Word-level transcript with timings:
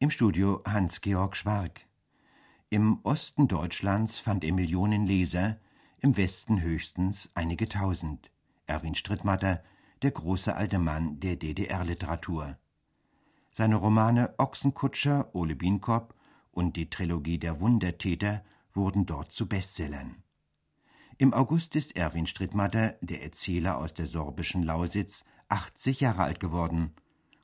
Im 0.00 0.12
Studio 0.12 0.62
Hans-Georg 0.64 1.34
Schwark. 1.34 1.80
Im 2.70 3.00
Osten 3.02 3.48
Deutschlands 3.48 4.20
fand 4.20 4.44
er 4.44 4.52
Millionen 4.52 5.06
Leser, 5.06 5.58
im 5.98 6.16
Westen 6.16 6.60
höchstens 6.60 7.32
einige 7.34 7.68
tausend. 7.68 8.30
Erwin 8.68 8.94
Strittmatter, 8.94 9.60
der 10.02 10.12
große 10.12 10.54
alte 10.54 10.78
Mann 10.78 11.18
der 11.18 11.34
DDR-Literatur. 11.34 12.56
Seine 13.56 13.74
Romane 13.74 14.34
Ochsenkutscher, 14.38 15.34
Ole 15.34 15.56
Bienkop 15.56 16.14
und 16.52 16.76
die 16.76 16.88
Trilogie 16.88 17.40
Der 17.40 17.60
Wundertäter 17.60 18.44
wurden 18.74 19.04
dort 19.04 19.32
zu 19.32 19.48
Bestsellern. 19.48 20.22
Im 21.16 21.34
August 21.34 21.74
ist 21.74 21.96
Erwin 21.96 22.28
Strittmatter, 22.28 22.94
der 23.00 23.24
Erzähler 23.24 23.78
aus 23.78 23.94
der 23.94 24.06
sorbischen 24.06 24.62
Lausitz, 24.62 25.24
80 25.48 25.98
Jahre 25.98 26.22
alt 26.22 26.38
geworden. 26.38 26.94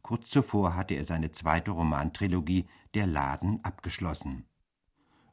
Kurz 0.04 0.28
zuvor 0.28 0.76
hatte 0.76 0.92
er 0.94 1.04
seine 1.04 1.32
zweite 1.32 1.70
Romantrilogie 1.70 2.66
Der 2.92 3.06
Laden 3.06 3.64
abgeschlossen. 3.64 4.44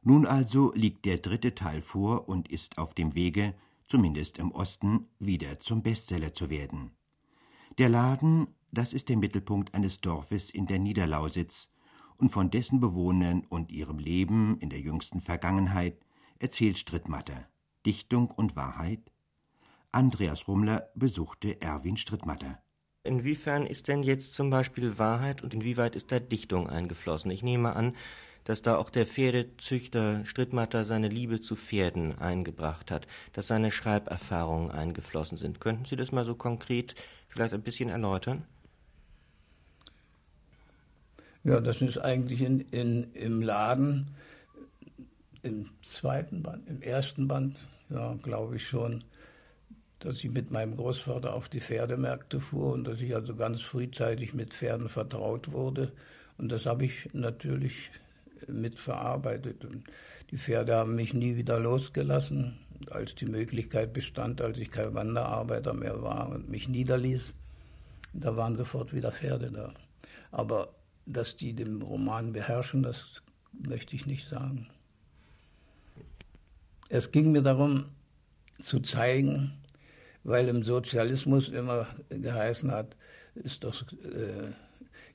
Nun 0.02 0.24
also 0.24 0.72
liegt 0.74 1.04
der 1.04 1.18
dritte 1.18 1.54
Teil 1.54 1.82
vor 1.82 2.26
und 2.26 2.48
ist 2.48 2.78
auf 2.78 2.94
dem 2.94 3.14
Wege, 3.14 3.54
zumindest 3.86 4.38
im 4.38 4.50
Osten, 4.50 5.10
wieder 5.18 5.60
zum 5.60 5.82
Bestseller 5.82 6.32
zu 6.32 6.48
werden. 6.48 6.96
Der 7.76 7.90
Laden, 7.90 8.46
das 8.70 8.94
ist 8.94 9.10
der 9.10 9.18
Mittelpunkt 9.18 9.74
eines 9.74 10.00
Dorfes 10.00 10.48
in 10.48 10.66
der 10.66 10.78
Niederlausitz, 10.78 11.68
und 12.16 12.30
von 12.30 12.50
dessen 12.50 12.80
Bewohnern 12.80 13.44
und 13.50 13.70
ihrem 13.70 13.98
Leben 13.98 14.56
in 14.60 14.70
der 14.70 14.80
jüngsten 14.80 15.20
Vergangenheit 15.20 16.00
erzählt 16.38 16.78
Strittmatter. 16.78 17.46
Dichtung 17.84 18.30
und 18.30 18.56
Wahrheit? 18.56 19.12
Andreas 19.90 20.48
Rummler 20.48 20.88
besuchte 20.94 21.60
Erwin 21.60 21.98
Strittmatter. 21.98 22.62
Inwiefern 23.04 23.66
ist 23.66 23.88
denn 23.88 24.04
jetzt 24.04 24.34
zum 24.34 24.50
Beispiel 24.50 24.96
Wahrheit 24.96 25.42
und 25.42 25.54
inwieweit 25.54 25.96
ist 25.96 26.12
da 26.12 26.20
Dichtung 26.20 26.68
eingeflossen? 26.68 27.32
Ich 27.32 27.42
nehme 27.42 27.74
an, 27.74 27.96
dass 28.44 28.62
da 28.62 28.76
auch 28.76 28.90
der 28.90 29.06
Pferdezüchter 29.06 30.24
Strittmatter 30.24 30.84
seine 30.84 31.08
Liebe 31.08 31.40
zu 31.40 31.56
Pferden 31.56 32.18
eingebracht 32.18 32.92
hat, 32.92 33.08
dass 33.32 33.48
seine 33.48 33.72
Schreiberfahrungen 33.72 34.70
eingeflossen 34.70 35.36
sind. 35.36 35.60
Könnten 35.60 35.84
Sie 35.84 35.96
das 35.96 36.12
mal 36.12 36.24
so 36.24 36.36
konkret 36.36 36.94
vielleicht 37.28 37.54
ein 37.54 37.62
bisschen 37.62 37.88
erläutern? 37.88 38.44
Ja, 41.42 41.60
das 41.60 41.82
ist 41.82 41.98
eigentlich 41.98 42.40
in, 42.40 42.60
in, 42.60 43.12
im 43.14 43.42
Laden, 43.42 44.14
im 45.42 45.70
zweiten 45.82 46.44
Band, 46.44 46.68
im 46.68 46.82
ersten 46.82 47.26
Band, 47.26 47.58
ja, 47.90 48.14
glaube 48.22 48.56
ich 48.56 48.68
schon, 48.68 49.02
dass 50.04 50.24
ich 50.24 50.30
mit 50.30 50.50
meinem 50.50 50.76
Großvater 50.76 51.32
auf 51.32 51.48
die 51.48 51.60
Pferdemärkte 51.60 52.40
fuhr 52.40 52.72
und 52.72 52.84
dass 52.84 53.00
ich 53.00 53.14
also 53.14 53.36
ganz 53.36 53.60
frühzeitig 53.60 54.34
mit 54.34 54.52
Pferden 54.52 54.88
vertraut 54.88 55.52
wurde. 55.52 55.92
Und 56.38 56.50
das 56.50 56.66
habe 56.66 56.84
ich 56.84 57.08
natürlich 57.12 57.90
mitverarbeitet. 58.48 59.64
Und 59.64 59.84
die 60.30 60.38
Pferde 60.38 60.74
haben 60.74 60.96
mich 60.96 61.14
nie 61.14 61.36
wieder 61.36 61.60
losgelassen, 61.60 62.58
als 62.90 63.14
die 63.14 63.26
Möglichkeit 63.26 63.92
bestand, 63.92 64.40
als 64.40 64.58
ich 64.58 64.70
kein 64.70 64.92
Wanderarbeiter 64.94 65.72
mehr 65.72 66.02
war 66.02 66.30
und 66.30 66.48
mich 66.48 66.68
niederließ. 66.68 67.34
Da 68.12 68.36
waren 68.36 68.56
sofort 68.56 68.92
wieder 68.92 69.12
Pferde 69.12 69.52
da. 69.52 69.72
Aber 70.32 70.74
dass 71.06 71.36
die 71.36 71.52
den 71.52 71.80
Roman 71.80 72.32
beherrschen, 72.32 72.82
das 72.82 73.22
möchte 73.52 73.94
ich 73.94 74.06
nicht 74.06 74.28
sagen. 74.28 74.68
Es 76.88 77.12
ging 77.12 77.30
mir 77.30 77.42
darum 77.42 77.86
zu 78.60 78.80
zeigen, 78.80 79.52
weil 80.24 80.48
im 80.48 80.62
Sozialismus 80.62 81.48
immer 81.48 81.86
geheißen 82.10 82.70
hat, 82.70 82.96
ist 83.34 83.64
doch 83.64 83.82
äh, 84.04 84.52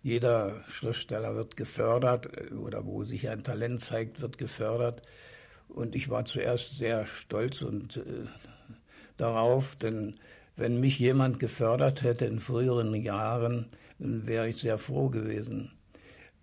jeder 0.04 0.64
Schriftsteller 0.70 1.36
wird 1.36 1.58
gefördert 1.58 2.30
oder 2.54 2.86
wo 2.86 3.04
sich 3.04 3.30
ein 3.30 3.44
Talent 3.44 3.82
zeigt, 3.82 4.22
wird 4.22 4.38
gefördert. 4.38 5.02
Und 5.68 5.96
ich 5.96 6.10
war 6.10 6.26
zuerst 6.26 6.78
sehr 6.78 7.06
stolz 7.08 7.62
und 7.62 7.98
äh, 7.98 8.26
darauf, 9.18 9.76
denn 9.76 10.16
wenn 10.56 10.80
mich 10.80 10.98
jemand 10.98 11.40
gefördert 11.40 12.04
hätte 12.04 12.26
in 12.26 12.40
früheren 12.40 12.94
Jahren, 12.96 13.68
dann 14.00 14.26
wäre 14.26 14.48
ich 14.48 14.58
sehr 14.58 14.78
froh 14.78 15.10
gewesen. 15.10 15.72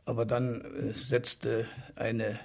Aber 0.04 0.26
dann 0.26 0.60
äh, 0.60 0.92
setzte 0.92 1.66
eine 1.96 2.38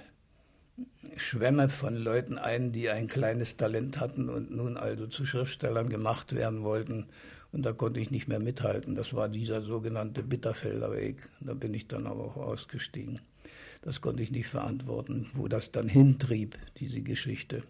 Schwemme 1.20 1.68
von 1.68 1.96
Leuten 1.96 2.38
ein, 2.38 2.72
die 2.72 2.90
ein 2.90 3.06
kleines 3.06 3.56
Talent 3.56 4.00
hatten 4.00 4.28
und 4.28 4.50
nun 4.50 4.76
also 4.76 5.06
zu 5.06 5.26
Schriftstellern 5.26 5.88
gemacht 5.88 6.34
werden 6.34 6.62
wollten. 6.62 7.06
Und 7.52 7.64
da 7.64 7.72
konnte 7.72 8.00
ich 8.00 8.10
nicht 8.10 8.28
mehr 8.28 8.38
mithalten. 8.38 8.94
Das 8.94 9.14
war 9.14 9.28
dieser 9.28 9.62
sogenannte 9.62 10.22
Bitterfelder 10.22 10.92
Weg. 10.92 11.28
Da 11.40 11.54
bin 11.54 11.74
ich 11.74 11.88
dann 11.88 12.06
aber 12.06 12.24
auch 12.24 12.36
ausgestiegen. 12.36 13.20
Das 13.82 14.00
konnte 14.00 14.22
ich 14.22 14.30
nicht 14.30 14.48
verantworten, 14.48 15.28
wo 15.34 15.48
das 15.48 15.72
dann 15.72 15.88
hintrieb, 15.88 16.56
diese 16.78 17.00
Geschichte. 17.00 17.62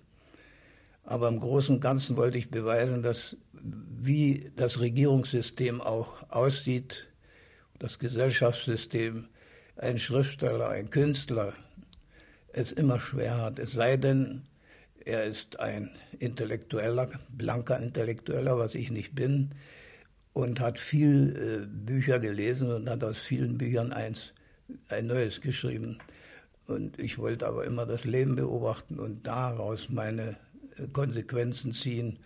Aber 1.05 1.29
im 1.29 1.41
Großen 1.41 1.77
und 1.77 1.81
Ganzen 1.81 2.17
wollte 2.17 2.39
ich 2.39 2.51
beweisen, 2.51 3.03
dass 3.03 3.37
wie 3.53 4.51
das 4.57 4.81
Regierungssystem 4.81 5.81
auch 5.81 6.31
aussieht, 6.31 7.09
das 7.79 7.99
Gesellschaftssystem, 7.99 9.29
ein 9.77 9.99
Schriftsteller, 9.99 10.69
ein 10.69 10.91
Künstler 10.91 11.55
es 12.53 12.73
immer 12.73 13.01
schwer 13.01 13.39
hat. 13.39 13.59
Es 13.59 13.73
sei 13.73 13.97
denn, 13.97 14.43
er 15.05 15.25
ist 15.25 15.59
ein 15.61 15.91
Intellektueller, 16.19 17.09
blanker 17.31 17.81
Intellektueller, 17.81 18.59
was 18.59 18.75
ich 18.75 18.91
nicht 18.91 19.15
bin, 19.15 19.51
und 20.33 20.61
hat 20.61 20.79
viel 20.79 21.37
äh, 21.37 21.67
Bücher 21.67 22.19
gelesen 22.19 22.73
und 22.73 22.89
hat 22.89 23.03
aus 23.03 23.19
vielen 23.19 23.59
Büchern 23.59 23.93
eins, 23.93 24.33
ein 24.89 25.07
neues 25.07 25.41
geschrieben. 25.41 25.99
Und 26.67 26.99
ich 27.01 27.19
wollte 27.19 27.49
aber 27.49 27.65
immer 27.65 27.85
das 27.85 28.05
Leben 28.05 28.37
beobachten 28.37 29.01
und 29.01 29.27
daraus 29.27 29.89
meine 29.89 30.37
äh, 30.77 30.87
Konsequenzen 30.93 31.73
ziehen. 31.73 32.19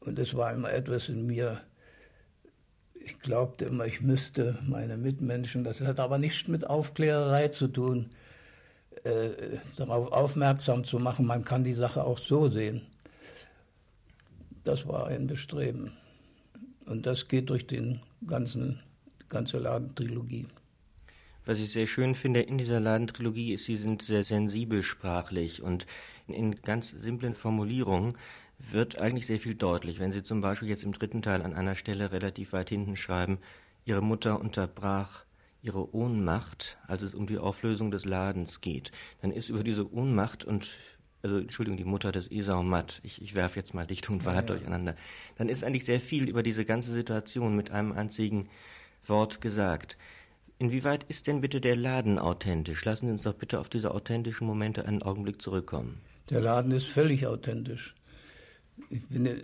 Und 0.00 0.18
es 0.18 0.34
war 0.34 0.52
immer 0.54 0.72
etwas 0.72 1.08
in 1.08 1.26
mir, 1.26 1.60
ich 2.94 3.18
glaubte 3.18 3.66
immer, 3.66 3.84
ich 3.84 4.00
müsste 4.00 4.58
meine 4.66 4.96
Mitmenschen, 4.96 5.64
das 5.64 5.80
hat 5.80 6.00
aber 6.00 6.18
nichts 6.18 6.48
mit 6.48 6.66
Aufklärerei 6.66 7.48
zu 7.48 7.68
tun, 7.68 8.10
äh, 9.04 9.58
darauf 9.76 10.12
aufmerksam 10.12 10.84
zu 10.84 10.98
machen, 10.98 11.26
man 11.26 11.44
kann 11.44 11.64
die 11.64 11.74
Sache 11.74 12.04
auch 12.04 12.18
so 12.18 12.48
sehen. 12.48 12.82
Das 14.64 14.86
war 14.86 15.06
ein 15.06 15.26
Bestreben. 15.26 15.92
Und 16.86 17.06
das 17.06 17.28
geht 17.28 17.50
durch 17.50 17.66
den 17.66 18.00
ganzen, 18.26 18.80
die 19.22 19.28
ganze 19.28 19.58
Ladentrilogie. 19.58 20.46
Was 21.44 21.60
ich 21.60 21.72
sehr 21.72 21.86
schön 21.86 22.14
finde 22.14 22.42
in 22.42 22.58
dieser 22.58 22.80
Ladentrilogie 22.80 23.54
ist, 23.54 23.64
sie 23.64 23.76
sind 23.76 24.02
sehr 24.02 24.24
sensibel 24.24 24.82
sprachlich 24.82 25.62
und 25.62 25.86
in 26.26 26.60
ganz 26.60 26.90
simplen 26.90 27.34
Formulierungen 27.34 28.18
wird 28.58 28.98
eigentlich 28.98 29.26
sehr 29.26 29.38
viel 29.38 29.54
deutlich. 29.54 29.98
Wenn 29.98 30.12
Sie 30.12 30.22
zum 30.22 30.40
Beispiel 30.40 30.68
jetzt 30.68 30.84
im 30.84 30.92
dritten 30.92 31.22
Teil 31.22 31.42
an 31.42 31.54
einer 31.54 31.74
Stelle 31.74 32.12
relativ 32.12 32.52
weit 32.52 32.68
hinten 32.68 32.96
schreiben, 32.96 33.38
Ihre 33.84 34.02
Mutter 34.02 34.40
unterbrach 34.40 35.24
ihre 35.62 35.94
Ohnmacht, 35.94 36.78
als 36.86 37.02
es 37.02 37.14
um 37.14 37.26
die 37.26 37.38
Auflösung 37.38 37.90
des 37.90 38.04
Ladens 38.04 38.60
geht, 38.60 38.92
dann 39.20 39.30
ist 39.30 39.48
über 39.48 39.64
diese 39.64 39.92
Ohnmacht 39.92 40.44
und 40.44 40.76
also 41.22 41.38
Entschuldigung, 41.38 41.76
die 41.76 41.84
Mutter 41.84 42.12
des 42.12 42.30
Esau 42.30 42.62
Matt, 42.62 43.00
ich, 43.02 43.20
ich 43.20 43.34
werfe 43.34 43.58
jetzt 43.58 43.74
mal 43.74 43.86
Dicht 43.86 44.08
und 44.08 44.24
Wahrheit 44.24 44.48
ja, 44.48 44.54
ja. 44.54 44.58
durcheinander, 44.60 44.94
dann 45.36 45.48
ist 45.48 45.64
eigentlich 45.64 45.84
sehr 45.84 46.00
viel 46.00 46.28
über 46.28 46.42
diese 46.42 46.64
ganze 46.64 46.92
Situation 46.92 47.56
mit 47.56 47.70
einem 47.70 47.92
einzigen 47.92 48.48
Wort 49.04 49.40
gesagt. 49.40 49.96
Inwieweit 50.58 51.04
ist 51.04 51.26
denn 51.26 51.40
bitte 51.40 51.60
der 51.60 51.76
Laden 51.76 52.18
authentisch? 52.18 52.84
Lassen 52.84 53.06
Sie 53.06 53.12
uns 53.12 53.22
doch 53.22 53.34
bitte 53.34 53.60
auf 53.60 53.68
diese 53.68 53.92
authentischen 53.92 54.46
Momente 54.46 54.86
einen 54.86 55.02
Augenblick 55.02 55.40
zurückkommen. 55.40 56.00
Der 56.30 56.40
Laden 56.40 56.72
ist 56.72 56.86
völlig 56.86 57.26
authentisch. 57.26 57.94
Ich 58.90 59.04
bin 59.06 59.42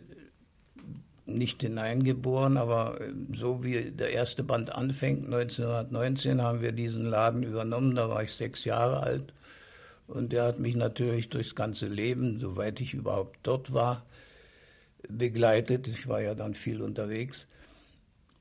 nicht 1.27 1.63
hineingeboren, 1.63 2.57
aber 2.57 3.01
äh, 3.01 3.13
so 3.35 3.65
wie 3.65 3.91
der 3.91 4.11
erste 4.11 4.43
Band 4.43 4.75
anfängt, 4.75 5.25
1919 5.25 6.43
haben 6.43 6.61
wir 6.61 6.73
diesen 6.73 7.07
Laden 7.07 7.43
übernommen, 7.43 7.95
da 7.95 8.09
war 8.09 8.23
ich 8.23 8.33
sechs 8.33 8.65
Jahre 8.65 9.03
alt. 9.03 9.33
Und 10.07 10.33
der 10.33 10.45
hat 10.45 10.59
mich 10.59 10.77
natürlich 10.77 11.31
durchs 11.31 11.55
ganze 11.55 11.87
Leben, 11.87 12.39
soweit 12.39 12.81
ich 12.81 12.93
überhaupt 12.93 13.39
dort 13.43 13.73
war, 13.73 14.05
begleitet. 15.09 15.89
Ich 15.89 16.09
war 16.09 16.21
ja 16.21 16.35
dann 16.35 16.55
viel 16.55 16.83
unterwegs. 16.83 17.47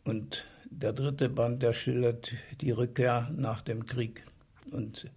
Und 0.04 0.46
der 0.70 0.92
dritte 0.92 1.30
Band, 1.30 1.64
der 1.64 1.72
schildert 1.72 2.34
die 2.60 2.72
Rückkehr 2.72 3.32
nach 3.34 3.62
dem 3.62 3.86
Krieg. 3.86 4.24
Und 4.72 5.10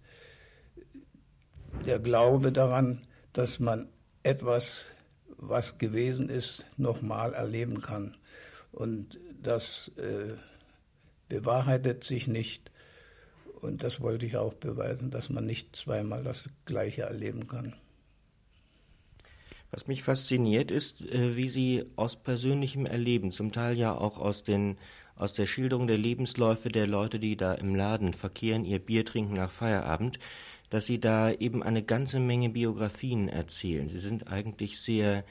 der 1.85 1.99
Glaube 1.99 2.53
daran, 2.53 3.01
dass 3.33 3.59
man 3.59 3.89
etwas 4.23 4.87
was 5.37 5.77
gewesen 5.77 6.29
ist, 6.29 6.65
nochmal 6.77 7.33
erleben 7.33 7.81
kann. 7.81 8.15
Und 8.71 9.19
das 9.41 9.91
äh, 9.97 10.33
bewahrheitet 11.29 12.03
sich 12.03 12.27
nicht. 12.27 12.71
Und 13.61 13.83
das 13.83 14.01
wollte 14.01 14.25
ich 14.25 14.37
auch 14.37 14.53
beweisen, 14.53 15.09
dass 15.09 15.29
man 15.29 15.45
nicht 15.45 15.75
zweimal 15.75 16.23
das 16.23 16.49
Gleiche 16.65 17.03
erleben 17.03 17.47
kann. 17.47 17.75
Was 19.71 19.87
mich 19.87 20.03
fasziniert 20.03 20.71
ist, 20.71 21.01
äh, 21.01 21.35
wie 21.35 21.49
Sie 21.49 21.85
aus 21.95 22.15
persönlichem 22.15 22.85
Erleben, 22.85 23.31
zum 23.31 23.51
Teil 23.51 23.77
ja 23.77 23.95
auch 23.95 24.17
aus 24.17 24.43
den 24.43 24.77
aus 25.17 25.33
der 25.33 25.47
Schilderung 25.47 25.87
der 25.87 25.97
Lebensläufe 25.97 26.69
der 26.69 26.85
Leute, 26.87 27.19
die 27.19 27.35
da 27.35 27.53
im 27.53 27.73
Laden 27.75 28.13
verkehren, 28.13 28.65
ihr 28.65 28.77
Bier 28.79 29.03
trinken 29.03 29.33
nach 29.33 29.49
Feierabend, 29.51 30.19
dass 30.69 30.85
Sie 30.85 30.99
da 30.99 31.31
eben 31.31 31.63
eine 31.63 31.83
ganze 31.83 32.19
Menge 32.19 32.49
Biografien 32.49 33.29
erzählen. 33.29 33.89
Sie 33.89 33.99
sind 33.99 34.27
eigentlich 34.27 34.79
sehr, 34.79 35.23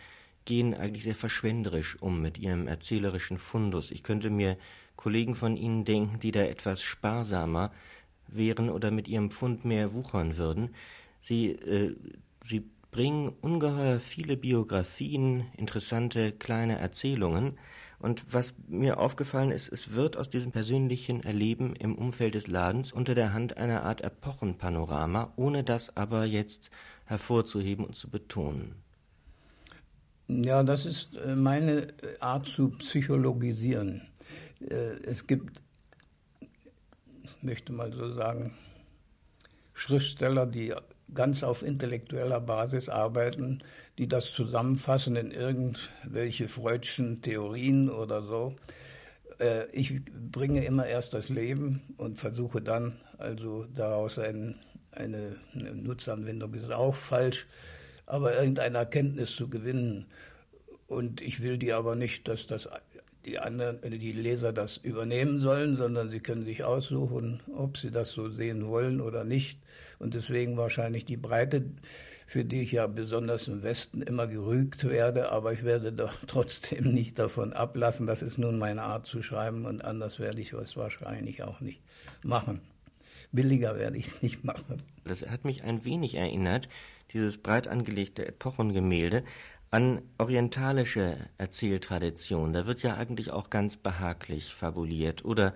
gehen 0.44 0.74
eigentlich 0.74 1.04
sehr 1.04 1.14
verschwenderisch 1.14 2.00
um 2.00 2.22
mit 2.22 2.38
Ihrem 2.38 2.66
erzählerischen 2.68 3.38
Fundus. 3.38 3.90
Ich 3.90 4.02
könnte 4.02 4.30
mir 4.30 4.56
Kollegen 4.96 5.34
von 5.34 5.56
Ihnen 5.56 5.84
denken, 5.84 6.20
die 6.20 6.32
da 6.32 6.40
etwas 6.40 6.82
sparsamer 6.82 7.70
wären 8.28 8.70
oder 8.70 8.90
mit 8.90 9.08
ihrem 9.08 9.30
Fund 9.30 9.64
mehr 9.64 9.92
wuchern 9.92 10.36
würden. 10.36 10.74
Sie, 11.20 11.50
äh, 11.50 11.94
sie 12.44 12.64
bringen 12.90 13.32
ungeheuer 13.40 14.00
viele 14.00 14.36
Biografien, 14.36 15.46
interessante 15.56 16.32
kleine 16.32 16.78
Erzählungen. 16.78 17.58
Und 17.98 18.32
was 18.32 18.54
mir 18.68 18.98
aufgefallen 18.98 19.50
ist, 19.50 19.68
es 19.72 19.92
wird 19.92 20.16
aus 20.16 20.28
diesem 20.28 20.52
persönlichen 20.52 21.22
Erleben 21.22 21.74
im 21.76 21.94
Umfeld 21.94 22.34
des 22.34 22.46
Ladens 22.46 22.92
unter 22.92 23.14
der 23.14 23.32
Hand 23.32 23.56
eine 23.56 23.82
Art 23.82 24.02
Epochenpanorama, 24.02 25.32
ohne 25.36 25.64
das 25.64 25.96
aber 25.96 26.24
jetzt 26.24 26.70
hervorzuheben 27.06 27.84
und 27.84 27.96
zu 27.96 28.10
betonen. 28.10 28.74
Ja, 30.28 30.62
das 30.62 30.86
ist 30.86 31.14
äh, 31.16 31.36
meine 31.36 31.88
Art 32.20 32.46
zu 32.46 32.70
psychologisieren. 32.70 34.02
Äh, 34.60 34.96
es 35.04 35.26
gibt, 35.26 35.62
ich 36.40 37.42
möchte 37.42 37.72
mal 37.72 37.92
so 37.92 38.12
sagen, 38.12 38.54
Schriftsteller, 39.72 40.46
die 40.46 40.74
ganz 41.14 41.42
auf 41.42 41.62
intellektueller 41.62 42.40
Basis 42.40 42.88
arbeiten, 42.88 43.62
die 43.98 44.08
das 44.08 44.32
zusammenfassen 44.32 45.16
in 45.16 45.30
irgendwelche 45.30 46.48
freudschen 46.48 47.22
Theorien 47.22 47.88
oder 47.90 48.22
so. 48.22 48.56
Äh, 49.38 49.70
ich 49.70 50.04
bringe 50.04 50.64
immer 50.64 50.86
erst 50.86 51.14
das 51.14 51.28
Leben 51.28 51.94
und 51.96 52.18
versuche 52.18 52.60
dann 52.60 53.00
also 53.18 53.64
daraus 53.74 54.18
ein, 54.18 54.56
eine, 54.92 55.36
eine 55.54 55.74
Nutzanwendung 55.74 56.54
ist 56.54 56.72
auch 56.72 56.94
falsch, 56.94 57.46
aber 58.06 58.36
irgendeine 58.36 58.78
Erkenntnis 58.78 59.34
zu 59.34 59.48
gewinnen. 59.48 60.06
Und 60.86 61.20
ich 61.20 61.42
will 61.42 61.58
die 61.58 61.72
aber 61.72 61.96
nicht, 61.96 62.28
dass 62.28 62.46
das 62.46 62.68
die 63.26 63.38
anderen, 63.40 63.80
die 63.82 64.12
Leser 64.12 64.52
das 64.52 64.76
übernehmen 64.76 65.40
sollen, 65.40 65.76
sondern 65.76 66.08
sie 66.08 66.20
können 66.20 66.44
sich 66.44 66.62
aussuchen, 66.62 67.40
ob 67.52 67.76
sie 67.76 67.90
das 67.90 68.12
so 68.12 68.30
sehen 68.30 68.68
wollen 68.68 69.00
oder 69.00 69.24
nicht. 69.24 69.58
Und 69.98 70.14
deswegen 70.14 70.56
wahrscheinlich 70.56 71.04
die 71.04 71.16
Breite, 71.16 71.64
für 72.28 72.44
die 72.44 72.62
ich 72.62 72.72
ja 72.72 72.86
besonders 72.86 73.48
im 73.48 73.64
Westen 73.64 74.00
immer 74.00 74.28
gerügt 74.28 74.88
werde, 74.88 75.32
aber 75.32 75.52
ich 75.52 75.64
werde 75.64 75.92
doch 75.92 76.14
trotzdem 76.26 76.94
nicht 76.94 77.18
davon 77.18 77.52
ablassen. 77.52 78.06
Das 78.06 78.22
ist 78.22 78.38
nun 78.38 78.58
meine 78.58 78.82
Art 78.82 79.06
zu 79.06 79.22
schreiben 79.22 79.66
und 79.66 79.84
anders 79.84 80.20
werde 80.20 80.40
ich 80.40 80.52
es 80.52 80.76
wahrscheinlich 80.76 81.42
auch 81.42 81.60
nicht 81.60 81.80
machen. 82.22 82.60
Billiger 83.32 83.76
werde 83.76 83.98
ich 83.98 84.06
es 84.06 84.22
nicht 84.22 84.44
machen. 84.44 84.82
Das 85.04 85.26
hat 85.26 85.44
mich 85.44 85.64
ein 85.64 85.84
wenig 85.84 86.14
erinnert, 86.14 86.68
dieses 87.12 87.38
breit 87.38 87.68
angelegte 87.68 88.26
Epochengemälde, 88.26 89.24
an 89.76 90.00
orientalische 90.16 91.18
Erzähltradition. 91.36 92.54
Da 92.54 92.64
wird 92.64 92.82
ja 92.82 92.96
eigentlich 92.96 93.30
auch 93.30 93.50
ganz 93.50 93.76
behaglich 93.76 94.46
fabuliert. 94.46 95.26
Oder 95.26 95.52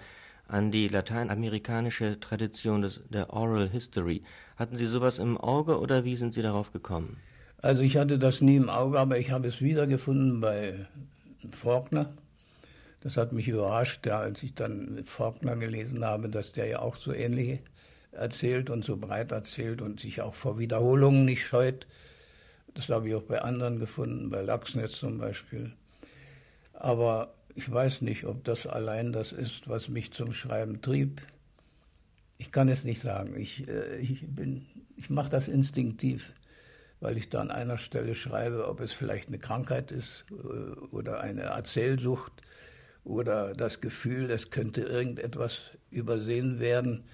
an 0.47 0.71
die 0.71 0.89
lateinamerikanische 0.89 2.21
Tradition 2.21 2.83
des, 2.83 3.01
der 3.09 3.33
Oral 3.33 3.71
History. 3.71 4.23
Hatten 4.57 4.77
Sie 4.77 4.85
sowas 4.85 5.19
im 5.21 5.39
Auge 5.39 5.81
oder 5.81 6.05
wie 6.05 6.17
sind 6.17 6.35
Sie 6.35 6.43
darauf 6.43 6.71
gekommen? 6.71 7.17
Also 7.63 7.83
ich 7.83 7.97
hatte 7.97 8.19
das 8.19 8.43
nie 8.43 8.57
im 8.57 8.69
Auge, 8.69 8.99
aber 8.99 9.19
ich 9.19 9.31
habe 9.31 9.49
es 9.49 9.63
wiedergefunden 9.63 10.43
bei 10.43 10.75
Faulkner. 11.51 12.13
Das 13.01 13.17
hat 13.17 13.33
mich 13.33 13.49
überrascht, 13.49 14.07
ja, 14.07 14.19
als 14.19 14.43
ich 14.43 14.55
dann 14.55 15.01
Faulkner 15.07 15.57
gelesen 15.57 16.05
habe, 16.05 16.29
dass 16.29 16.53
der 16.53 16.67
ja 16.67 16.81
auch 16.81 16.97
so 16.97 17.15
ähnlich 17.15 17.61
erzählt 18.13 18.69
und 18.69 18.85
so 18.85 18.99
breit 18.99 19.33
erzählt 19.33 19.81
und 19.81 19.99
sich 19.99 20.21
auch 20.21 20.35
vor 20.35 20.59
Wiederholungen 20.59 21.25
nicht 21.25 21.47
scheut. 21.47 21.87
Das 22.75 22.89
habe 22.89 23.09
ich 23.09 23.15
auch 23.15 23.23
bei 23.23 23.43
anderen 23.43 23.79
gefunden, 23.79 24.31
bei 24.31 24.43
Lachsnetz 24.43 24.93
zum 24.93 25.19
Beispiel. 25.19 25.73
Aber 26.73 27.35
ich 27.55 27.71
weiß 27.71 28.03
nicht, 28.03 28.25
ob 28.25 28.45
das 28.45 28.67
allein 28.67 29.13
das 29.13 29.33
ist, 29.33 29.69
was 29.69 29.89
mich 29.89 30.13
zum 30.13 30.33
Schreiben 30.33 30.81
trieb. 30.81 31.21
Ich 32.39 32.53
kann 32.53 32.69
es 32.69 32.85
nicht 32.85 33.01
sagen. 33.01 33.39
Ich, 33.39 33.69
äh, 33.69 33.99
ich, 33.99 34.25
ich 34.97 35.11
mache 35.11 35.31
das 35.31 35.49
instinktiv, 35.49 36.33
weil 37.01 37.17
ich 37.17 37.29
da 37.29 37.41
an 37.41 37.51
einer 37.51 37.77
Stelle 37.77 38.15
schreibe, 38.15 38.67
ob 38.69 38.81
es 38.81 38.93
vielleicht 38.93 39.29
eine 39.29 39.39
Krankheit 39.39 39.93
ist 39.93 40.25
äh, 40.31 40.35
oder 40.95 41.21
eine 41.21 41.43
Erzählsucht 41.43 42.33
oder 43.05 43.53
das 43.53 43.81
Gefühl, 43.81 44.31
es 44.31 44.51
könnte 44.51 44.83
irgendetwas 44.83 45.73
übersehen 45.91 46.61
werden, 46.61 47.05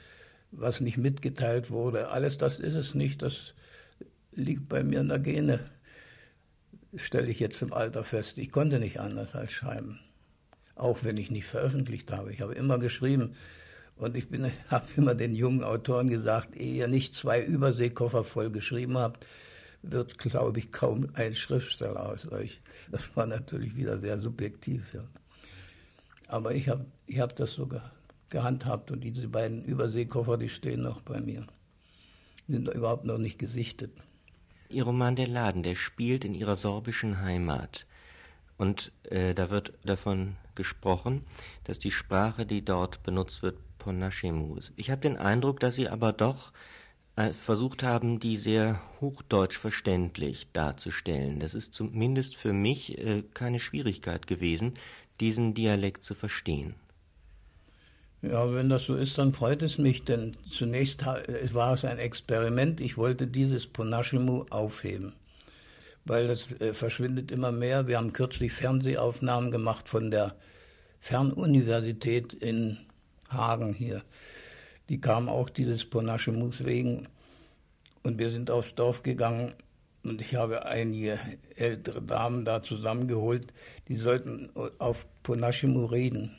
was 0.51 0.81
nicht 0.81 0.97
mitgeteilt 0.97 1.71
wurde. 1.71 2.09
Alles 2.09 2.39
das 2.39 2.59
ist 2.59 2.75
es 2.75 2.95
nicht. 2.95 3.23
Das 3.23 3.55
liegt 4.37 4.69
bei 4.69 4.83
mir 4.85 5.01
in 5.01 5.09
der 5.09 5.19
Gene. 5.19 5.61
Stelle 6.95 7.29
ich 7.29 7.41
jetzt 7.41 7.61
im 7.63 7.73
Alter 7.73 8.05
fest. 8.05 8.39
Ich 8.39 8.51
konnte 8.51 8.79
nicht 8.79 9.01
anders 9.01 9.35
als 9.35 9.53
schreiben. 9.53 9.99
Auch 10.75 11.05
wenn 11.05 11.17
ich 11.17 11.31
nicht 11.31 11.47
veröffentlicht 11.47 12.13
habe. 12.13 12.33
Ich 12.33 12.41
habe 12.41 12.55
immer 12.55 12.79
geschrieben. 12.79 13.35
Und 13.97 14.17
ich 14.17 14.29
habe 14.69 14.87
immer 14.97 15.15
den 15.15 15.35
jungen 15.35 15.65
Autoren 15.65 16.09
gesagt, 16.09 16.57
ehe 16.57 16.75
ihr 16.75 16.89
nicht 16.89 17.15
zwei 17.15 17.43
Überseekoffer 17.43 18.25
voll 18.25 18.51
geschrieben 18.51 18.99
habt, 18.99 19.27
wird, 19.83 20.19
glaube 20.19 20.59
ich, 20.59 20.73
kaum 20.73 21.09
ein 21.15 21.35
Schriftsteller 21.35 22.09
aus 22.09 22.31
euch. 22.31 22.61
Das 22.91 23.15
war 23.17 23.27
natürlich 23.27 23.77
wieder 23.77 23.99
sehr 23.99 24.19
subjektiv. 24.19 24.93
Ja. 24.95 25.05
Aber 26.29 26.55
ich 26.55 26.69
habe 26.69 26.87
ich 27.07 27.21
hab 27.21 27.37
das 27.37 27.53
sogar 27.53 27.93
gehandhabt 28.29 28.91
und 28.91 29.03
diese 29.03 29.29
beiden 29.29 29.65
Überseekoffer, 29.65 30.37
die 30.37 30.49
stehen 30.49 30.83
noch 30.83 31.01
bei 31.03 31.21
mir. 31.21 31.47
Sind 32.49 32.69
überhaupt 32.69 33.05
noch 33.05 33.19
nicht 33.19 33.39
gesichtet. 33.39 33.93
Ihr 34.69 34.85
Roman 34.85 35.17
Der 35.17 35.29
Laden, 35.29 35.63
der 35.63 35.75
spielt 35.75 36.25
in 36.25 36.35
ihrer 36.35 36.57
sorbischen 36.57 37.21
Heimat. 37.21 37.87
Und 38.59 38.93
äh, 39.05 39.35
da 39.35 39.51
wird 39.51 39.73
davon 39.85 40.37
gesprochen, 40.55 41.25
dass 41.65 41.79
die 41.79 41.91
Sprache, 41.91 42.47
die 42.47 42.65
dort 42.65 43.03
benutzt 43.03 43.43
wird, 43.43 43.59
Ponashemu 43.79 44.57
ist. 44.57 44.73
Ich 44.77 44.91
habe 44.91 45.01
den 45.01 45.17
Eindruck, 45.17 45.61
dass 45.61 45.77
Sie 45.77 45.89
aber 45.89 46.13
doch 46.13 46.53
äh, 47.17 47.33
versucht 47.33 47.83
haben, 47.83 48.19
die 48.19 48.37
sehr 48.37 48.81
hochdeutsch 49.01 49.57
verständlich 49.57 50.49
darzustellen. 50.53 51.41
Das 51.41 51.55
ist 51.55 51.75
zumindest 51.75 52.37
für 52.37 52.53
mich 52.53 52.99
äh, 52.99 53.23
keine 53.35 53.59
Schwierigkeit 53.59 54.27
gewesen, 54.27 54.75
diesen 55.21 55.55
Dialekt 55.55 56.03
zu 56.03 56.15
verstehen. 56.15 56.75
Ja, 58.29 58.53
wenn 58.53 58.69
das 58.69 58.85
so 58.85 58.97
ist, 58.97 59.19
dann 59.19 59.33
freut 59.33 59.63
es 59.63 59.79
mich, 59.79 60.05
denn 60.05 60.37
zunächst 60.49 61.07
war 61.07 61.75
es 61.75 61.85
ein 61.85 61.99
Experiment. 61.99 62.81
Ich 62.81 62.97
wollte 62.97 63.27
dieses 63.29 63.69
Ponashimu 63.69 64.47
aufheben, 64.51 65.13
weil 66.05 66.27
das 66.27 66.51
äh, 66.61 66.73
verschwindet 66.73 67.31
immer 67.31 67.53
mehr. 67.53 67.87
Wir 67.87 67.99
haben 67.99 68.13
kürzlich 68.13 68.53
Fernsehaufnahmen 68.53 69.53
gemacht 69.53 69.89
von 69.89 70.11
der 70.11 70.35
Fernuniversität 70.99 72.33
in 72.33 72.79
Hagen 73.29 73.75
hier. 73.75 74.03
Die 74.89 75.01
kam 75.01 75.29
auch 75.29 75.49
dieses 75.49 75.85
Ponashimus 75.85 76.65
wegen. 76.65 77.09
Und 78.03 78.19
wir 78.19 78.31
sind 78.31 78.51
aufs 78.51 78.75
Dorf 78.75 79.03
gegangen 79.03 79.53
und 80.03 80.21
ich 80.21 80.35
habe 80.35 80.67
einige 80.67 81.19
ältere 81.57 82.03
Damen 82.03 82.45
da 82.45 82.63
zusammengeholt, 82.63 83.53
die 83.89 83.97
sollten 83.97 84.51
auf 84.79 85.07
Ponashimu 85.23 85.87
reden. 85.87 86.37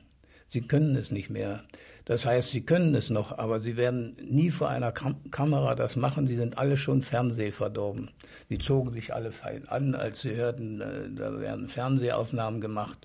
Sie 0.49 0.61
können 0.61 0.95
es 0.95 1.11
nicht 1.11 1.29
mehr. 1.29 1.63
Das 2.05 2.25
heißt, 2.25 2.51
sie 2.51 2.61
können 2.61 2.95
es 2.95 3.09
noch, 3.09 3.37
aber 3.37 3.59
sie 3.59 3.75
werden 3.75 4.15
nie 4.21 4.49
vor 4.49 4.69
einer 4.69 4.93
Kam 4.93 5.29
Kamera 5.29 5.75
das 5.75 5.97
machen. 5.97 6.25
Sie 6.25 6.37
sind 6.37 6.57
alle 6.57 6.77
schon 6.77 7.01
fernsehverdorben. 7.01 8.09
Sie 8.47 8.57
zogen 8.57 8.93
sich 8.93 9.13
alle 9.13 9.33
fein 9.33 9.67
an, 9.67 9.93
als 9.93 10.21
sie 10.21 10.33
hörten, 10.33 10.79
äh, 10.79 11.09
da 11.13 11.37
werden 11.39 11.67
Fernsehaufnahmen 11.67 12.61
gemacht. 12.61 12.97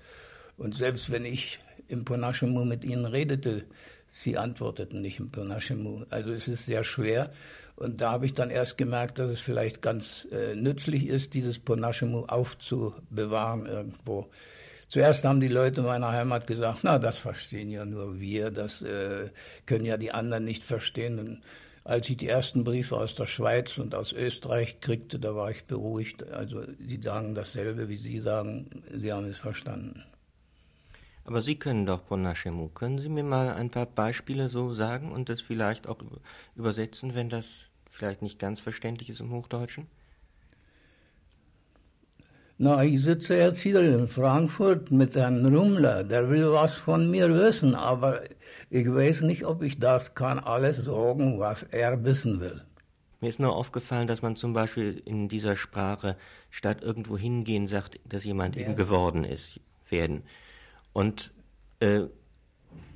Und 0.57 0.77
selbst 0.77 1.11
wenn 1.11 1.25
ich 1.25 1.59
im 1.89 2.05
Ponashemu 2.05 2.65
mit 2.65 2.85
ihnen 2.85 3.07
redete, 3.07 3.65
sie 4.07 4.39
antworteten 4.39 5.01
nicht 5.01 5.19
im 5.19 5.31
Ponashemu. 5.31 6.05
Also 6.11 6.33
es 6.33 6.47
ist 6.47 6.67
sehr 6.67 6.85
schwer. 6.85 7.33
Und 7.75 8.01
da 8.01 8.13
habe 8.13 8.27
ich 8.27 8.35
dann 8.35 8.51
erst 8.51 8.79
gemerkt, 8.79 9.19
dass 9.19 9.31
es 9.31 9.41
vielleicht 9.41 9.83
ganz 9.83 10.29
äh, 10.31 10.55
nützlich 10.55 11.09
ist, 11.09 11.35
dieses 11.35 11.59
Ponashemu 11.59 12.27
aufzubewahren 12.27 13.67
irgendwo. 13.67 14.31
Zuerst 14.93 15.25
haben 15.25 15.41
die 15.41 15.49
Leute 15.49 15.81
meiner 15.81 16.13
Heimat 16.13 16.47
gesagt, 16.47 16.81
na, 16.83 16.99
das 16.99 17.17
verstehen 17.17 17.71
ja 17.71 17.87
nur 17.87 18.21
wir, 18.21 18.51
das 18.51 18.83
äh, 18.83 19.31
können 19.65 19.87
ja 19.87 19.97
die 19.97 20.13
anderen 20.13 20.45
nicht 20.45 20.63
verstehen. 20.63 21.19
Und 21.19 21.43
als 21.83 22.11
ich 22.11 22.19
die 22.19 22.29
ersten 22.29 22.63
Briefe 22.63 22.99
aus 22.99 23.15
der 23.15 23.25
Schweiz 23.25 23.79
und 23.79 23.95
aus 23.95 24.13
Österreich 24.13 24.81
kriegte, 24.81 25.19
da 25.19 25.35
war 25.35 25.51
ich 25.51 25.65
beruhigt. 25.65 26.31
Also 26.31 26.67
die 26.79 27.01
sagen 27.01 27.35
dasselbe, 27.35 27.89
wie 27.89 27.97
Sie 27.97 28.21
sagen, 28.21 28.83
Sie 28.93 29.11
haben 29.11 29.25
es 29.25 29.39
verstanden. 29.39 30.05
Aber 31.25 31.41
Sie 31.41 31.59
können 31.59 31.87
doch 31.87 32.03
Bonashemu. 32.03 32.69
Können 32.69 32.99
Sie 32.99 33.09
mir 33.09 33.25
mal 33.25 33.49
ein 33.49 33.71
paar 33.71 33.87
Beispiele 33.87 34.51
so 34.51 34.75
sagen 34.75 35.11
und 35.11 35.31
das 35.31 35.41
vielleicht 35.41 35.87
auch 35.87 36.03
übersetzen, 36.55 37.15
wenn 37.15 37.31
das 37.31 37.71
vielleicht 37.91 38.21
nicht 38.21 38.39
ganz 38.39 38.61
verständlich 38.61 39.09
ist 39.09 39.21
im 39.21 39.31
Hochdeutschen? 39.31 39.87
Na, 42.65 42.85
ich 42.85 43.03
sitze 43.03 43.35
jetzt 43.35 43.61
hier 43.61 43.81
in 43.81 44.07
Frankfurt 44.07 44.93
mit 44.93 45.17
Herrn 45.17 45.45
Rummler. 45.45 46.05
Der 46.05 46.31
will 46.31 46.53
was 46.53 46.77
von 46.77 47.11
mir 47.11 47.29
wissen, 47.35 47.75
aber 47.75 48.23
ich 48.71 48.87
weiß 48.87 49.23
nicht, 49.23 49.45
ob 49.45 49.65
ich 49.65 49.81
das 49.81 50.15
kann 50.15 50.39
alles 50.39 50.77
sagen, 50.77 51.41
was 51.41 51.65
er 51.65 52.05
wissen 52.05 52.39
will. 52.39 52.63
Mir 53.21 53.31
ist 53.31 53.41
nur 53.41 53.57
aufgefallen, 53.57 54.07
dass 54.07 54.23
man 54.23 54.37
zum 54.37 54.53
Beispiel 54.53 55.03
in 55.05 55.29
dieser 55.29 55.57
Sprache 55.57 56.17
statt 56.51 56.83
irgendwo 56.83 57.19
hingehen 57.19 57.67
sagt, 57.67 57.99
dass 58.09 58.23
jemand 58.23 58.55
ja. 58.55 58.63
eben 58.63 58.77
geworden 58.77 59.25
ist, 59.25 59.59
werden. 59.91 60.23
Und 60.93 61.33
äh, 61.81 62.03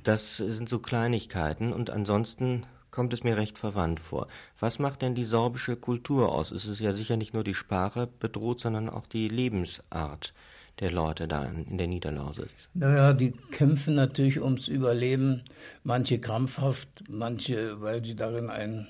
das 0.03 0.37
sind 0.37 0.69
so 0.69 0.79
Kleinigkeiten 0.79 1.73
und 1.73 1.89
ansonsten 1.89 2.65
kommt 2.97 3.13
es 3.13 3.23
mir 3.23 3.37
recht 3.37 3.59
verwandt 3.59 3.99
vor. 3.99 4.27
Was 4.59 4.79
macht 4.79 5.03
denn 5.03 5.13
die 5.13 5.23
sorbische 5.23 5.75
Kultur 5.75 6.31
aus? 6.31 6.49
Es 6.49 6.65
ist 6.65 6.79
ja 6.79 6.93
sicher 6.93 7.15
nicht 7.15 7.31
nur 7.31 7.43
die 7.43 7.53
Sprache 7.53 8.07
bedroht, 8.07 8.59
sondern 8.59 8.89
auch 8.89 9.05
die 9.05 9.27
Lebensart 9.27 10.33
der 10.79 10.89
Leute 10.89 11.27
da 11.27 11.45
in 11.45 11.77
der 11.77 11.85
Niederlausitz. 11.85 12.69
Naja, 12.73 13.13
die 13.13 13.33
kämpfen 13.51 13.93
natürlich 13.93 14.41
ums 14.41 14.67
Überleben, 14.67 15.43
manche 15.83 16.19
krampfhaft, 16.19 17.03
manche, 17.07 17.79
weil 17.81 18.03
sie 18.03 18.15
darin 18.15 18.49
einen 18.49 18.87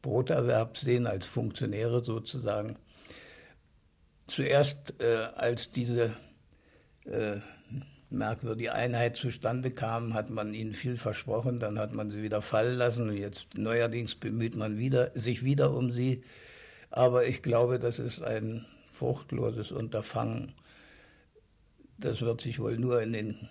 Broterwerb 0.00 0.76
sehen, 0.76 1.08
als 1.08 1.26
Funktionäre 1.26 2.04
sozusagen. 2.04 2.76
Zuerst, 4.28 4.94
äh, 5.00 5.26
als 5.34 5.72
diese 5.72 6.14
äh, 7.04 7.38
merkwürdige 8.14 8.72
Einheit 8.72 9.16
zustande 9.16 9.70
kam, 9.70 10.14
hat 10.14 10.30
man 10.30 10.54
ihnen 10.54 10.74
viel 10.74 10.96
versprochen, 10.96 11.60
dann 11.60 11.78
hat 11.78 11.92
man 11.92 12.10
sie 12.10 12.22
wieder 12.22 12.42
fallen 12.42 12.78
lassen 12.78 13.08
und 13.10 13.16
jetzt 13.16 13.56
neuerdings 13.56 14.14
bemüht 14.14 14.56
man 14.56 14.78
wieder, 14.78 15.10
sich 15.14 15.44
wieder 15.44 15.74
um 15.74 15.92
sie. 15.92 16.22
Aber 16.90 17.26
ich 17.26 17.42
glaube, 17.42 17.78
das 17.78 17.98
ist 17.98 18.22
ein 18.22 18.66
fruchtloses 18.92 19.72
Unterfangen. 19.72 20.52
Das 21.98 22.20
wird 22.20 22.40
sich 22.40 22.60
wohl 22.60 22.78
nur 22.78 23.02
in 23.02 23.12
den 23.12 23.48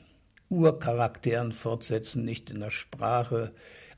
Urcharakteren 0.49 1.51
fortsetzen, 1.51 2.23
nicht 2.23 2.51
in 2.51 2.59
der 2.59 2.69
Sprache. 2.69 3.51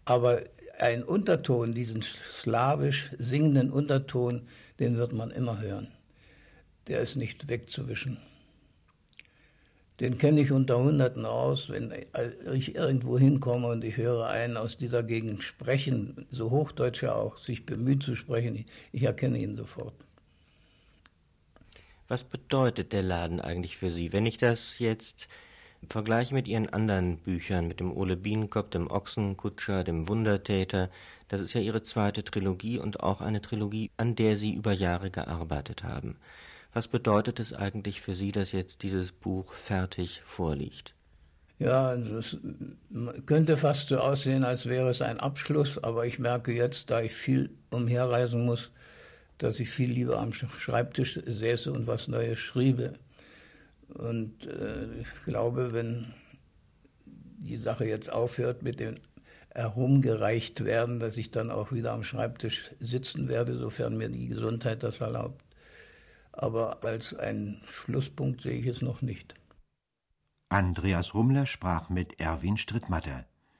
Aber 0.05 0.41
ein 0.79 1.03
Unterton, 1.03 1.73
diesen 1.73 2.01
slawisch 2.01 3.11
singenden 3.17 3.71
Unterton, 3.71 4.47
den 4.79 4.97
wird 4.97 5.13
man 5.13 5.31
immer 5.31 5.61
hören. 5.61 5.87
Der 6.87 7.01
ist 7.01 7.15
nicht 7.15 7.47
wegzuwischen. 7.47 8.17
Den 9.99 10.17
kenne 10.17 10.41
ich 10.41 10.51
unter 10.51 10.77
Hunderten 10.77 11.25
aus, 11.25 11.69
wenn 11.69 11.93
ich 12.53 12.75
irgendwo 12.75 13.17
hinkomme 13.17 13.67
und 13.67 13.83
ich 13.83 13.95
höre 13.95 14.27
einen 14.27 14.57
aus 14.57 14.75
dieser 14.75 15.03
Gegend 15.03 15.41
sprechen, 15.41 16.25
so 16.29 16.51
Hochdeutsche 16.51 17.15
auch, 17.15 17.37
sich 17.37 17.65
bemüht 17.65 18.03
zu 18.03 18.15
sprechen, 18.15 18.65
ich 18.91 19.03
erkenne 19.03 19.37
ihn 19.37 19.55
sofort. 19.55 19.93
Was 22.09 22.25
bedeutet 22.25 22.91
der 22.91 23.03
Laden 23.03 23.39
eigentlich 23.39 23.77
für 23.77 23.89
Sie? 23.89 24.11
Wenn 24.11 24.25
ich 24.25 24.37
das 24.37 24.79
jetzt 24.79 25.29
vergleiche 25.89 26.35
mit 26.35 26.47
Ihren 26.47 26.69
anderen 26.69 27.17
Büchern, 27.17 27.67
mit 27.67 27.79
dem 27.79 27.95
Ole 27.95 28.17
Bienenkopf, 28.17 28.71
dem 28.71 28.91
Ochsenkutscher, 28.91 29.83
dem 29.83 30.07
Wundertäter, 30.09 30.89
das 31.29 31.41
ist 31.41 31.53
ja 31.53 31.61
Ihre 31.61 31.83
zweite 31.83 32.23
Trilogie 32.23 32.79
und 32.79 32.99
auch 33.01 33.21
eine 33.21 33.41
Trilogie, 33.41 33.91
an 33.97 34.15
der 34.15 34.37
Sie 34.37 34.53
über 34.53 34.73
Jahre 34.73 35.09
gearbeitet 35.09 35.83
haben. 35.83 36.17
Was 36.75 36.89
bedeutet 36.89 37.39
es 37.39 37.53
eigentlich 37.53 38.01
für 38.01 38.13
Sie, 38.13 38.33
dass 38.33 38.51
jetzt 38.51 38.83
dieses 38.83 39.13
Buch 39.13 39.53
fertig 39.53 40.19
vorliegt? 40.25 40.93
Ja, 41.57 41.93
es 41.93 42.37
könnte 43.25 43.55
fast 43.55 43.87
so 43.87 43.97
aussehen, 43.97 44.43
als 44.43 44.65
wäre 44.65 44.89
es 44.89 45.01
ein 45.01 45.21
Abschluss, 45.21 45.81
aber 45.81 46.05
ich 46.05 46.19
merke 46.19 46.51
jetzt, 46.51 46.89
da 46.91 46.99
ich 46.99 47.13
viel 47.13 47.49
umherreisen 47.69 48.45
muss, 48.45 48.71
dass 49.37 49.61
ich 49.61 49.69
viel 49.69 49.89
lieber 49.89 50.19
am 50.19 50.33
Schreibtisch 50.33 51.17
säße 51.25 51.71
und 51.71 51.87
was 51.87 52.09
Neues 52.09 52.39
schriebe. 52.39 52.95
Und 53.93 54.45
äh, 54.47 54.99
ich 54.99 55.23
glaube, 55.23 55.71
wenn 55.71 56.13
die 57.05 57.55
Sache 57.55 57.85
jetzt 57.85 58.11
aufhört 58.11 58.63
mit 58.63 58.81
dem 58.81 58.95
herumgereicht 59.53 60.65
werden, 60.65 60.99
dass 60.99 61.15
ich 61.15 61.31
dann 61.31 61.51
auch 61.51 61.71
wieder 61.71 61.93
am 61.93 62.03
Schreibtisch 62.03 62.71
sitzen 62.81 63.29
werde, 63.29 63.55
sofern 63.55 63.95
mir 63.95 64.09
die 64.09 64.27
Gesundheit 64.27 64.83
das 64.83 64.99
erlaubt 64.99 65.44
aber 66.37 66.83
als 66.83 67.13
einen 67.13 67.61
Schlusspunkt 67.65 68.41
sehe 68.41 68.59
ich 68.59 68.67
es 68.67 68.81
noch 68.81 69.01
nicht. 69.01 69.35
Andreas 70.49 71.13
Rummler 71.13 71.45
sprach 71.45 71.89
mit 71.89 72.19
Erwin 72.19 72.57
Strittmatter. 72.57 73.25